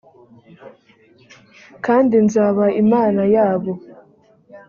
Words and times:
kandi 1.85 2.15
nzaba 2.25 2.63
imana 2.83 3.21
yabo 3.35 3.71